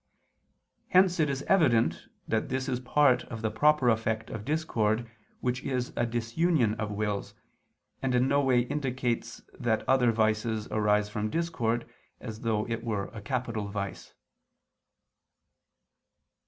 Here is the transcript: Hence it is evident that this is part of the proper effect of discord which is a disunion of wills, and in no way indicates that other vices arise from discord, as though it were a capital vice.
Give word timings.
Hence 0.87 1.19
it 1.19 1.29
is 1.29 1.43
evident 1.43 2.07
that 2.27 2.49
this 2.49 2.67
is 2.67 2.79
part 2.79 3.23
of 3.25 3.43
the 3.43 3.51
proper 3.51 3.87
effect 3.89 4.31
of 4.31 4.43
discord 4.43 5.07
which 5.41 5.61
is 5.63 5.93
a 5.95 6.07
disunion 6.07 6.73
of 6.81 6.89
wills, 6.89 7.35
and 8.01 8.15
in 8.15 8.27
no 8.27 8.41
way 8.41 8.61
indicates 8.61 9.43
that 9.59 9.87
other 9.87 10.11
vices 10.11 10.67
arise 10.71 11.07
from 11.07 11.29
discord, 11.29 11.87
as 12.19 12.39
though 12.41 12.67
it 12.67 12.83
were 12.83 13.09
a 13.09 13.21
capital 13.21 13.67
vice. 13.67 14.15